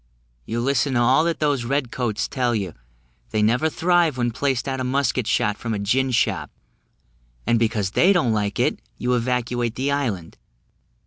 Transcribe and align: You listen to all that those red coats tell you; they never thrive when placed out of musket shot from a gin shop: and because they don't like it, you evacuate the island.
You 0.47 0.61
listen 0.61 0.95
to 0.95 0.99
all 1.01 1.23
that 1.25 1.39
those 1.39 1.63
red 1.63 1.91
coats 1.91 2.27
tell 2.27 2.55
you; 2.55 2.73
they 3.29 3.43
never 3.43 3.69
thrive 3.69 4.17
when 4.17 4.31
placed 4.31 4.67
out 4.67 4.79
of 4.79 4.87
musket 4.87 5.27
shot 5.27 5.59
from 5.59 5.75
a 5.75 5.77
gin 5.77 6.09
shop: 6.09 6.49
and 7.45 7.59
because 7.59 7.91
they 7.91 8.11
don't 8.11 8.33
like 8.33 8.59
it, 8.59 8.79
you 8.97 9.13
evacuate 9.13 9.75
the 9.75 9.91
island. 9.91 10.39